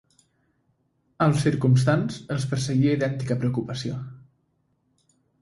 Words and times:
Als 1.25 1.43
circumstants 1.47 2.17
els 2.39 2.47
perseguia 2.55 2.97
idèntica 2.99 3.39
preocupació 3.45 4.01